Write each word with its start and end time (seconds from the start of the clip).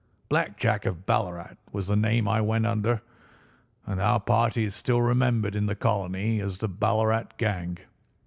Black 0.29 0.57
Jack 0.57 0.87
of 0.87 1.05
Ballarat 1.05 1.57
was 1.71 1.85
the 1.85 1.95
name 1.95 2.27
I 2.27 2.41
went 2.41 2.65
under, 2.65 3.03
and 3.85 4.01
our 4.01 4.19
party 4.19 4.63
is 4.65 4.73
still 4.73 4.99
remembered 5.03 5.53
in 5.53 5.67
the 5.67 5.75
colony 5.75 6.39
as 6.41 6.57
the 6.57 6.67
Ballarat 6.67 7.25
Gang. 7.37 7.77